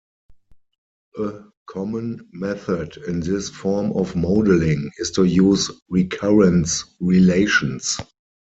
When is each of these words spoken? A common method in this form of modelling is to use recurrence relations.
A 1.17 1.43
common 1.67 2.27
method 2.33 2.97
in 3.07 3.19
this 3.19 3.49
form 3.49 3.91
of 3.91 4.15
modelling 4.15 4.89
is 4.97 5.11
to 5.11 5.25
use 5.25 5.69
recurrence 5.89 6.83
relations. 6.99 7.99